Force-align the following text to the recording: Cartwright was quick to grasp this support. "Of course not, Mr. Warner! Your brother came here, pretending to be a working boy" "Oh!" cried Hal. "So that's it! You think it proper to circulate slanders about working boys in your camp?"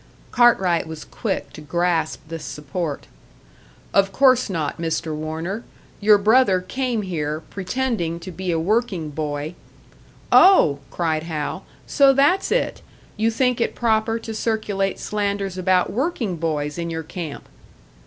Cartwright 0.31 0.87
was 0.87 1.05
quick 1.05 1.53
to 1.53 1.61
grasp 1.61 2.21
this 2.27 2.43
support. 2.43 3.05
"Of 3.93 4.11
course 4.11 4.49
not, 4.49 4.79
Mr. 4.81 5.15
Warner! 5.15 5.63
Your 5.99 6.17
brother 6.17 6.59
came 6.59 7.03
here, 7.03 7.41
pretending 7.51 8.19
to 8.21 8.31
be 8.31 8.49
a 8.49 8.57
working 8.57 9.11
boy" 9.11 9.53
"Oh!" 10.51 10.79
cried 10.89 11.21
Hal. 11.21 11.65
"So 11.85 12.13
that's 12.13 12.51
it! 12.51 12.81
You 13.15 13.29
think 13.29 13.61
it 13.61 13.75
proper 13.75 14.17
to 14.17 14.33
circulate 14.33 14.97
slanders 14.97 15.55
about 15.55 15.93
working 15.93 16.37
boys 16.37 16.79
in 16.79 16.89
your 16.89 17.03
camp?" 17.03 17.47